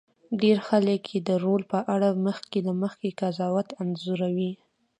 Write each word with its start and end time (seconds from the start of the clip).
ډېر 0.41 0.57
خلک 0.67 1.01
یې 1.13 1.19
د 1.27 1.29
رول 1.43 1.61
په 1.71 1.79
اړه 1.93 2.09
مخکې 2.25 2.57
له 2.67 2.73
مخکې 2.81 3.15
قضاوت 3.19 3.67
انځوروي. 3.81 4.51